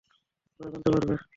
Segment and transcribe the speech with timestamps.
[0.59, 1.13] ওরা জানতে পারবে।